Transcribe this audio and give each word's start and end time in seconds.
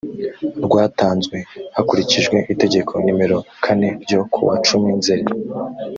rwatanzwe 0.65 1.37
hakurikijwe 1.75 2.37
itegeko 2.53 2.93
nimero 3.03 3.37
kane 3.63 3.89
ryo 4.03 4.21
kuwa 4.33 4.55
cumi 4.65 4.89
nzeri 4.99 5.25